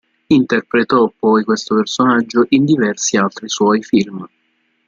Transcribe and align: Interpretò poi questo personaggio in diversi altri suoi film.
Interpretò 0.29 1.13
poi 1.15 1.43
questo 1.43 1.75
personaggio 1.75 2.47
in 2.49 2.65
diversi 2.65 3.17
altri 3.17 3.47
suoi 3.49 3.83
film. 3.83 4.27